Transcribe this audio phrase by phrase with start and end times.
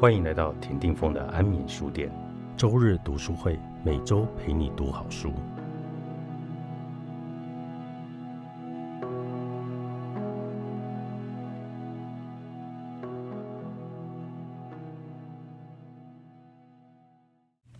[0.00, 2.10] 欢迎来到田定峰的安眠书店，
[2.56, 5.30] 周日读书会，每周陪你读好书。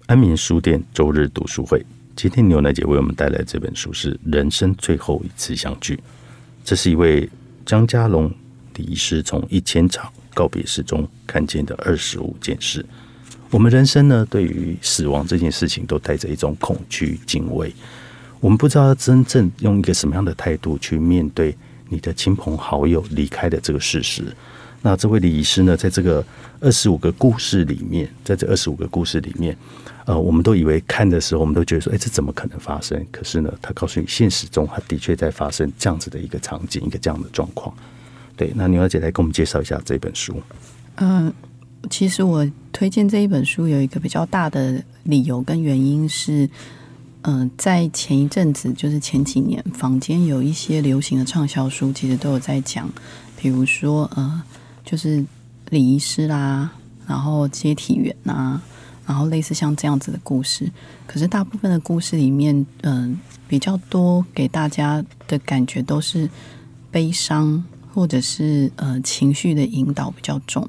[0.05, 1.83] 安眠书店周日读书会，
[2.15, 5.97] 今天牛奶姐为我们带来这本书是《人生最后一次相聚》，
[6.63, 7.27] 这是一位
[7.65, 8.31] 张家龙
[8.81, 10.11] 李医师从一千场。
[10.33, 12.87] 告别式中看见的二十五件事，
[13.51, 17.75] 我们人生呢，对于死亡这件事情都带着一种恐惧、敬畏。
[18.39, 21.55] 我们不知道真正用一个什么样的态度去面对
[21.89, 24.23] 你的亲朋好友离开的这个事实。
[24.83, 26.25] 那这位李医师呢，在这个
[26.61, 29.55] 二十五个故事里面，在这二十五个故事里面，
[30.07, 33.05] 呃，我们都以为看的时候，我们都觉得说，哎，这怎么可能发生？
[33.11, 37.75] 可是呢，他告诉你，现实中他的确在发生这样子的一个场景，一个这样的状况。
[38.41, 40.35] 对，那牛二姐来给我们介绍一下这本书。
[40.97, 41.31] 嗯，
[41.91, 46.49] 其实我推荐这一本书有一个比较大的理由跟原因是，
[47.21, 52.91] 嗯，在前一阵子，就是前几年，坊间有一些流行的畅销书，其实都有在讲，
[53.37, 54.43] 比如说，呃，
[54.87, 55.23] 就是
[55.69, 56.71] 礼仪师啦，
[57.07, 58.59] 然后接体员啊，
[59.05, 60.73] 然后类似像这样子的故事。
[61.07, 66.27] 可是大部分的故事里面，嗯，比较多给大家的感觉都是
[66.91, 67.63] 悲伤。
[67.93, 70.69] 或者是呃情绪的引导比较重，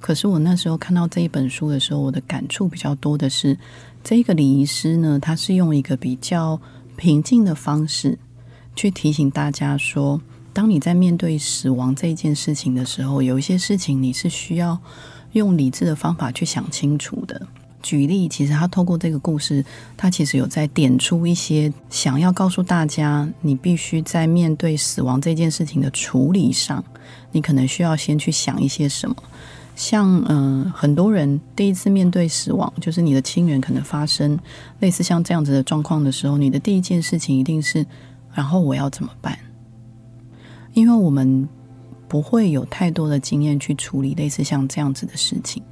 [0.00, 3.58] 可是我那时候看到这一本书的时候，我的感触比较多的是，
[4.04, 6.60] 这个礼仪师呢，他是用一个比较
[6.96, 8.18] 平静的方式
[8.76, 10.20] 去提醒大家说，
[10.52, 14.78] 当你在面对死亡这件事情的时候，有一些事情你是需要
[15.32, 17.46] 用理智的方法去想清楚的。
[17.82, 19.64] 举例，其实他透过这个故事，
[19.96, 26.82] 他其实有在点出一些想要告诉大家，你必须在面对死亡这件事情的处理上，
[27.32, 29.16] 你可能需要先去想一些什么。
[29.74, 34.38] 像嗯，很多人第一次面对死亡，就是你的亲人可能发生
[34.80, 37.84] 类似像这样子的状况的时候，你的第一件事情一定是，
[38.34, 39.38] 然后我要怎么办？
[40.74, 41.48] 因为我们
[42.06, 45.62] 不会有太多的经验去处理类似像这样子的事情。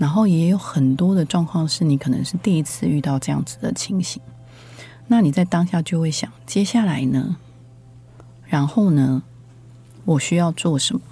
[0.00, 4.22] 然后也有很多的状况是你可能是第一次遇到这样子的情形，
[5.06, 7.36] 那你在当下就会想，接下来呢？
[8.46, 9.22] 然后呢？
[10.06, 11.02] 我需要做什么？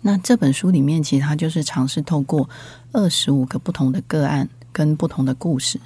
[0.00, 2.48] 那这本书里面其实它就是尝试透过
[2.92, 5.78] 二十五个不同的个案跟不同的故事，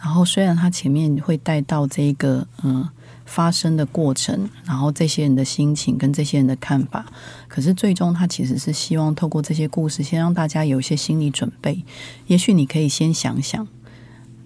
[0.00, 2.88] 然后虽然它前面会带到这个嗯。
[3.28, 7.04] 发生的过程，然后这些人的心情跟这些人的看法，
[7.46, 11.84] 可是最终他其实是希望透过这些故事，先让大家有一些心理准备。
[12.26, 13.68] 也许你可以先想想，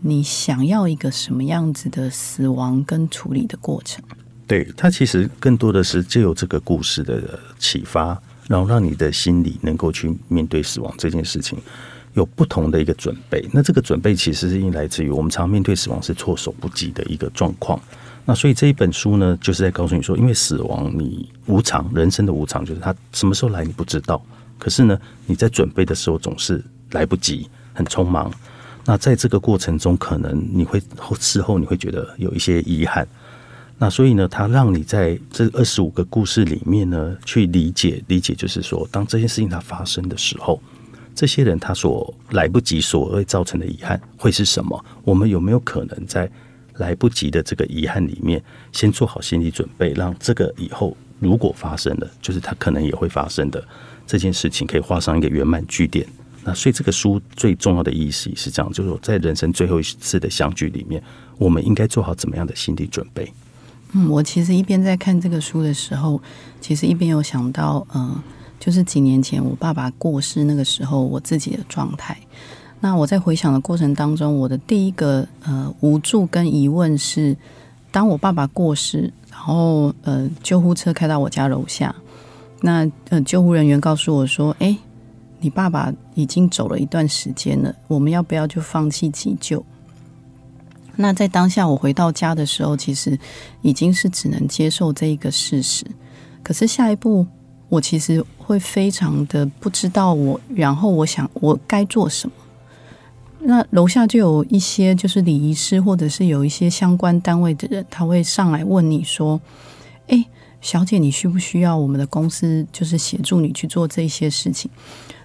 [0.01, 4.03] 你想要一个什么样子的死亡跟处理的过程。
[4.49, 11.57] 对他其实更多的是借由这个故事的启发，然后让你的心理能够去面对死亡这件事情，
[12.15, 13.49] 有不同的一个准备。
[13.53, 17.81] 那这个准备其实是因来自于我们常面对死亡是措手不及的一个状况。
[18.25, 24.25] 那所以这一本书呢，就是在告诉你说，因为死亡你无常，人生的无常就是它什么时候来你不知道。
[24.59, 24.97] 可是呢，
[25.27, 28.33] 你在准备的时候总是来不及，很匆忙。
[28.85, 33.07] 那在这个过程中，可能你会后事后你会觉得有一些遗憾。
[33.77, 40.63] 那所以呢，他让你在这二十五个故事里面呢，去理解理解，就是说，当这件事情它发生的时候，
[41.13, 44.85] 这些人他所来不及所会造成的遗憾会是什么？
[45.03, 46.31] 我们有没有可能在？
[46.77, 53.63] 来不及的这个遗憾里面，先做好心理准备，让这个以后如果发生了，就是它可能也会发生的
[54.07, 56.07] 这件事情，可以画上一个圆满句点。
[56.45, 61.01] 那所以这个书最重要的意思是这样，就是说在人生最后一次的相聚里面，
[61.39, 63.33] 我们应该做好怎么样的心理准备？
[63.93, 66.21] 嗯，我其实一边在看这个书的时候，
[66.61, 68.21] 其实一边有想到，嗯，
[68.59, 72.19] 就是几年前我爸爸过世那个时候，我自己的状态。
[72.85, 77.37] 那我在回想的过程当中，我的第一个呃无助跟疑问是，
[77.93, 81.95] 当我爸爸过世，然后呃救护车开到我家楼下，
[82.61, 84.77] 那呃救护人员告诉我说：“哎，
[85.39, 89.65] 你爸爸已经走了一段时间了，我们要不要就放弃急救？”
[90.97, 93.17] 那在当下我回到家的时候，其实
[93.61, 95.87] 已经是只能接受这一个事实。
[96.43, 97.25] 可是下一步，
[97.69, 102.35] 我其实会非常的不知道我，然后我想我该做什么。
[103.45, 109.41] 那楼下就有一些就是礼仪师，或者是有一些相关单位的人，他会上来问你说
[110.07, 110.25] ：“哎，
[110.61, 114.71] 小姐，你需不需要我们的公司就是协助你去做这些事情？”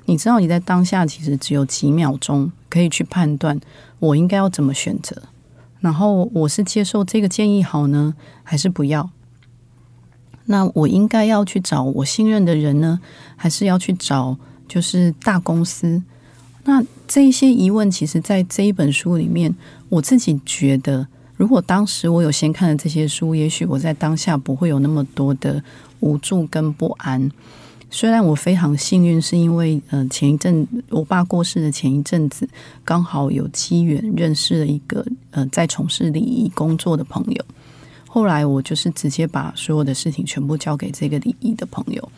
[0.06, 3.60] 你知道你在当下其实只有几秒钟可以去判断
[4.00, 5.22] 我应该要怎么选择，
[5.80, 9.10] 然后我是接受这个建议好呢，还是不要？
[10.46, 13.00] 那我应该要去找我信任的人呢，
[13.36, 14.38] 还是要去找？
[14.68, 16.02] 就是大公司。
[16.68, 19.56] 那这一些疑问，其实在这一本书里面，
[19.88, 25.64] 我自己觉得，如果当时我有先看了这些书，也许我在当下不会有那么多的
[26.02, 27.32] 无助跟不安。
[27.90, 32.46] 虽然我非常幸运，是因为呃前一阵我爸过世的前一阵子，
[32.84, 37.46] 刚好有机缘认识了一个呃在从事礼仪工作的朋友。
[38.06, 42.12] 后来我就是直接把所有的事情全部交给这个礼仪的朋友。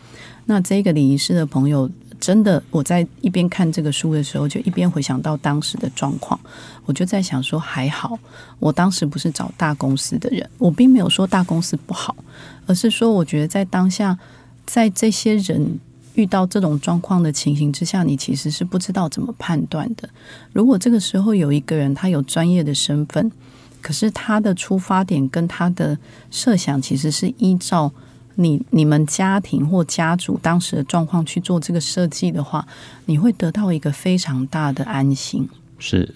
[0.45, 1.88] 那这个礼仪师的朋友。
[2.30, 6.40] 真的，我在一边看这个书的时候，就一边回想到当时的状况。
[6.86, 8.20] 我就在想说，还好
[8.60, 12.16] 我当时不是找大公司的人，我并没有说大公司不好，
[12.68, 14.16] 而是说我觉得在当下，
[14.68, 15.80] 在这些人
[16.14, 20.08] 遇到这种状况的情形之下，你其实是不知道怎么判断的。
[20.54, 23.31] 如果这个时候有一个人他有专业的身份，
[23.81, 25.98] 可是他的出发点跟他的
[26.30, 27.92] 设想其实是依照。
[28.42, 32.66] 你你们家庭或家族当时的状况去做这个设计的话，
[33.06, 35.48] 你会得到一个非常大的安心。
[35.78, 36.16] 是，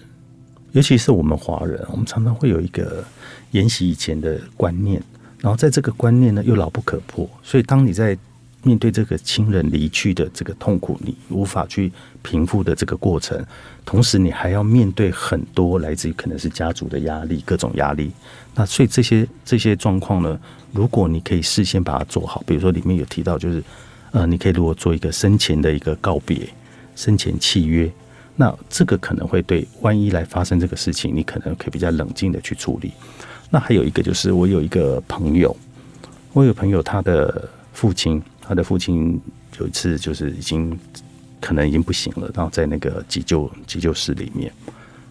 [0.72, 3.04] 尤其是我们华人，我们常常会有一个
[3.50, 5.02] 沿袭以前的观念，
[5.38, 8.16] 然后在这个观念呢又牢不可破，所以当你在
[8.64, 13.40] 面对这个亲人离去的这个痛苦，你无法去平复的这个过程，
[13.84, 18.10] 同时你还要面对很多来自于可能是家族的压力，各种压力。
[18.54, 20.40] 那所以这些这些状况呢？
[20.72, 23.62] 如果你可以事先把它做好，比如说里面有提到，就是
[24.10, 26.48] 呃，你可以如果做一个生前的一个告别、
[26.96, 27.88] 生前契约，
[28.34, 32.90] 那这个可能会对万一来发生这个事情，你可能可以比较冷静的去处理。
[33.50, 35.56] 那还有一个就是，我有一个朋友，
[36.32, 39.20] 我有朋友，他的父亲，他的父亲
[39.58, 40.78] 有一次就是已经
[41.40, 44.52] 可能已经不行了，然后在那个急救急救室里面，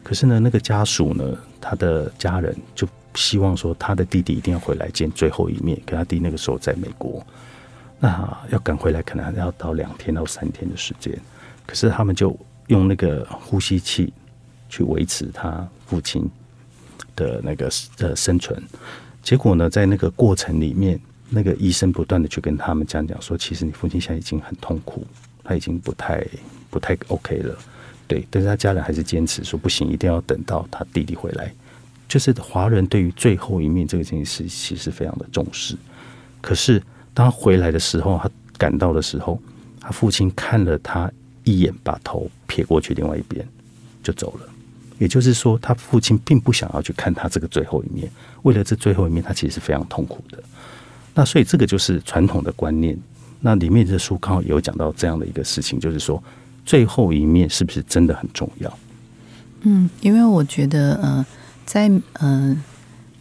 [0.04, 2.88] 可是呢，那个家属呢，他的家人就。
[3.16, 7.24] 希望说他的弟弟一定要回来见最后一面，跟他弟那个时候在美国，
[8.00, 11.16] 那要赶回来可能还要到两天到三天的时间。
[11.68, 12.36] 可是他们就
[12.70, 14.12] 用那个呼吸器
[14.68, 16.28] 去维持他父亲
[17.16, 17.70] 的那个
[18.00, 18.60] 呃生存。
[19.22, 21.00] 结果呢，在那个过程里面，
[21.34, 25.06] 那个医生不断的去跟他们讲讲说，其实你父亲现在已经很痛苦，
[25.44, 26.26] 他已经不太
[26.70, 27.58] 不太 OK 了。
[28.08, 31.52] 对，但是他家人还是坚持说不行，一定要等到他弟弟回来。
[32.08, 35.76] 就是华人对于最后一面这个件事，其实非常的重视。
[36.42, 36.80] 可是
[37.14, 39.42] 当他回来的时候，他赶到的时候，
[39.80, 41.12] 他父亲看了他
[41.44, 43.44] 一眼，把头撇过去另外一边
[44.04, 44.50] 就走了。
[45.00, 48.12] 也就是说，他父亲并不想要去看他这个最后一面。
[48.44, 50.44] 为了这最后一面，他其实是非常痛苦的。
[51.14, 52.98] 那所以这个就是传统的观念。
[53.40, 56.22] 那里面的书刚好有讲到这样的一个事情，就是说
[56.66, 58.80] 最后一面是不是真的很重要？
[59.62, 61.26] 嗯，因为我觉得，呃。
[61.66, 61.90] 在
[62.20, 62.62] 嗯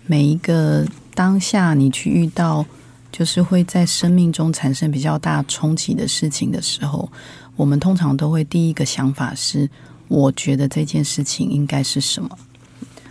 [0.05, 0.85] 每一个
[1.15, 2.67] 当下，你去遇到
[3.13, 7.09] 就是会在生命中产生比较大冲击的事情的时候，
[7.55, 9.71] 我们通常都会第一个想法是：
[10.09, 12.37] 我觉得这件事情应该是什么。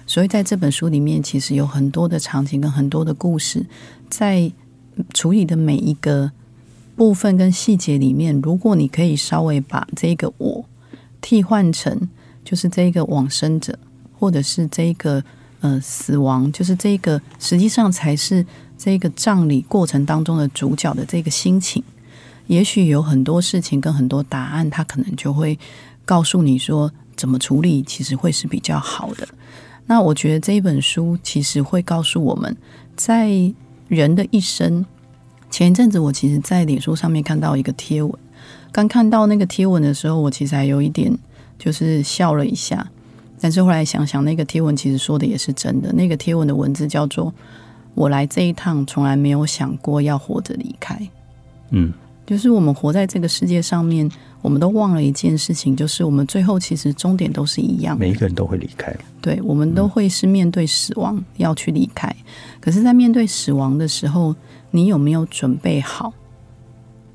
[0.05, 3.65] 所以在这本书里面，其实有很多的场景跟很多的故事，
[4.09, 4.51] 在
[5.13, 6.31] 处理的每一个
[6.95, 10.65] 部分跟细节里面，如果你可以稍微把这个我
[11.19, 12.09] 替换成
[12.43, 13.77] 就是这个往生者。
[14.21, 15.23] 或者是这一个
[15.61, 18.45] 呃死亡，就是这个实际上才是
[18.77, 21.83] 这个葬礼过程当中的主角的这个心情。
[22.45, 25.57] 也许有很多事情跟很多答案，他可能就会
[26.05, 29.27] 告诉你说怎么处理，其实会是比较好的。
[29.87, 32.55] 那我觉得这一本书其实会告诉我们，
[32.95, 33.51] 在
[33.95, 34.85] 人的一生。
[35.49, 38.11] 前一阵子我其实，在脸书上面看到一个贴文，
[38.71, 41.11] 刚看到那个贴文的时候，我其实还有一点
[41.59, 42.89] 就是笑了一下。
[43.41, 45.91] 但是后来想想，那个贴文其实说的也是真的。
[45.91, 47.33] 那个贴文的文字叫做
[47.93, 50.97] “我来这一趟，从来没有想过要活着离开。”
[51.71, 51.91] 嗯，
[52.25, 54.09] 就是我们活在这个世界上面，
[54.41, 58.95] 我们都忘了一件事情，就是我们最后其实终点都是一样，每一个人都会离开。
[59.21, 62.13] 对，我们都会是面对死亡要去离开。
[62.59, 64.35] 可是，在面对死亡的时候，
[64.71, 66.11] 你有没有准备好？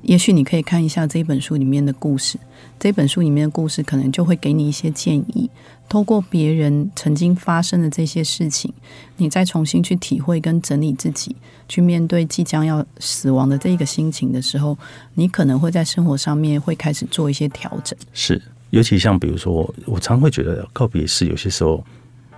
[0.07, 2.39] 也许你可以看一下这一本书里面的故事，
[2.79, 5.49] 这本书里面的故事可能就会给你一些建议。
[5.89, 8.73] 透过别人曾经发生的这些事情，
[9.17, 11.35] 你再重新去体会跟整理自己，
[11.67, 14.77] 去面对即将要死亡的这一个心情的时候，
[15.15, 17.97] 你可能会在生活上面会开始做一些调整。
[18.13, 21.83] 是，尤其像比如说，我常会觉得告别式有些时候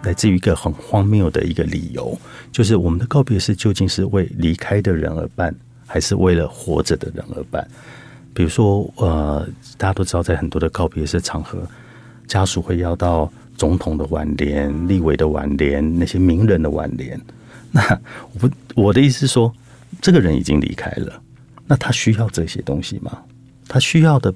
[0.01, 2.17] 来自于一个很荒谬的一个理由，
[2.51, 5.55] 就是我们的告别式究竟是为离开的人而办，
[5.91, 7.67] 还是为了活着的人而办？
[8.31, 11.67] 比如说，呃，大家都知道，在很多的告别式场合。
[12.27, 17.19] 家属会要到总统的挽联、立委的挽联、那些名人的挽联。
[17.71, 17.81] 那
[18.33, 19.51] 我不，我的意思是说，
[19.99, 21.19] 这个人已经离开了，
[21.65, 23.17] 那他需要这些东西吗？
[23.67, 24.31] 他需要的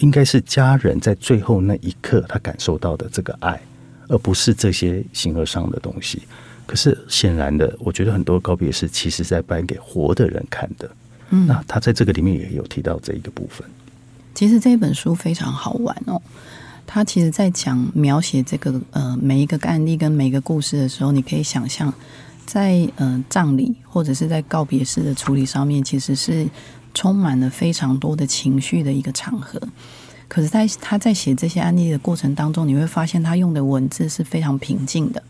[0.00, 3.58] 应该是家人在最后那一刻他感受到的这个爱，
[4.08, 6.22] 而不是这些形而上的东西。
[6.68, 10.90] 可是显然的，我觉得很多告别式其实在颁给活的人看的。
[11.30, 13.66] 嗯，那他在这个里面也有提到这一个部分。
[14.34, 16.20] 其实这一本书非常好玩哦，
[16.86, 21.90] 他其实在讲描写这个呃每一个案例跟每个故事的时候，你可以想象，
[22.44, 26.46] 在呃葬礼或者是在告别式的处理上面，其实是
[26.92, 29.58] 充满了非常多的情绪的一个场合。
[30.28, 35.22] 可是，在他在写这些案例的过程当中，你会发现他用的文字是非常平静的。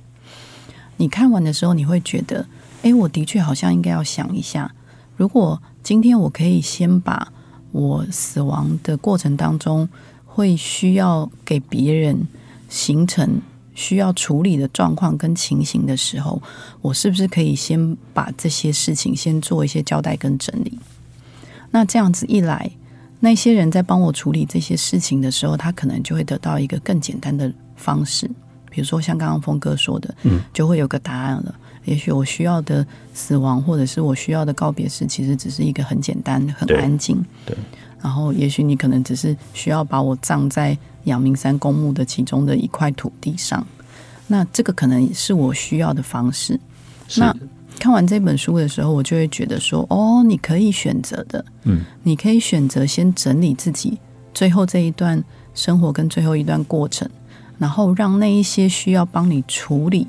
[0.99, 2.47] 你看完的时候，你会觉得，
[2.83, 4.73] 哎，我的确好像应该要想一下，
[5.17, 7.33] 如果今天我可以先把
[7.73, 9.89] 我死亡的过程当中
[10.27, 12.27] 会需要给别人
[12.69, 13.41] 形成
[13.75, 16.43] 需要处理的状况跟情形的时候，
[16.83, 20.79] 我是不是可以先把这些事情先做一些交代跟整理？
[21.71, 22.71] 那这样子一来，
[23.21, 28.29] 那些人在帮我处理这些事情的时候，他可能就会得到一个更简单的方式。
[28.71, 31.55] 比如说，像刚刚峰哥说的，嗯，就会有个答案了。
[31.85, 37.25] 也许我需要的死亡，或者是我需要的告别式，其实只是一个很简单、很安静。
[37.47, 37.57] 对。
[38.03, 43.67] 然后，也许你可能只是需要把我葬在阳明山公墓的其中的一块土地上。
[44.27, 46.61] 那这个可能是我需要的方式。
[47.17, 47.35] 那
[47.79, 53.99] 看完这本书的时候，我就会觉得说，哦，你可以选择的，嗯，你可以选择先整理自己
[54.35, 55.23] 最后这一段
[55.55, 57.09] 生活跟最后一段过程。
[57.59, 60.07] 然后让那一些需要帮你处理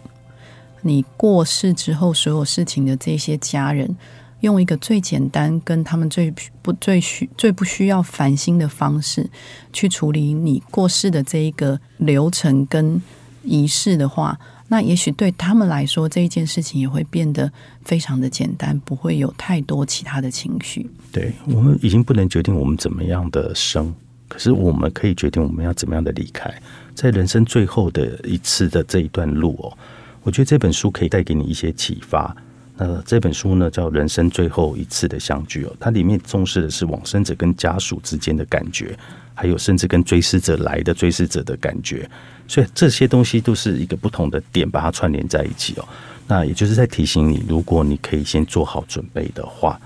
[0.82, 3.98] 你过世之后所有事情的这些家人，
[4.41, 9.29] 用一个最简单、跟他们最不最需最不需要烦心的方式
[9.74, 13.01] 去处理你过世的这一个流程跟
[13.44, 17.51] 仪式的话，那也许对他们来说这一件事情也会变得
[17.84, 20.89] 非常的简单，不会有太多其他的情绪。
[21.12, 23.94] 对我们已经不能决定我们怎么样的生，
[24.29, 26.50] 可是我们可以决定我们要怎么样的离开。
[26.95, 29.77] 在人生最后的一次的这一段路哦，
[30.24, 32.33] 我觉得这本书可以带给你一些启发。
[32.77, 38.98] 那这本书呢，叫《人生最后一次的相聚》哦，它里面重视的是往生者跟家属之间的感觉，
[39.33, 42.09] 还有甚至跟追思者来的追思者的感觉。
[42.48, 45.86] 所以这些东西都是一个不同的点，把它串联在一起哦。
[46.25, 49.77] 那也就是在提醒你，如果你可以先做好准备的话，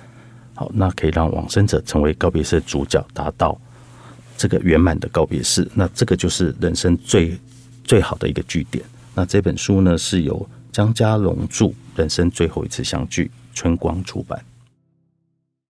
[0.54, 3.60] 好，那可以让往生者成为告别式主角，达到。
[4.38, 7.38] 这个圆满的告别式，那这个就是人生最
[7.84, 8.84] 最好的一个据点。
[9.16, 14.44] 那这本书呢，是由江家龙著《人生最后一次相聚》，春光出版。